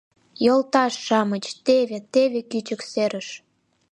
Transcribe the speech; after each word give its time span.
Йолташ-шамыч, 0.45 1.45
теве, 1.65 1.97
теве 2.13 2.39
кӱчык 2.51 2.81
серыш! 2.91 3.27